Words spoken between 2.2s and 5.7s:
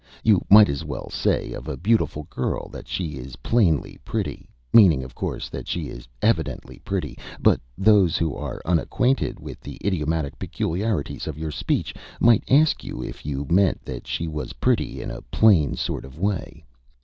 girl that she is plainly pretty, meaning of course that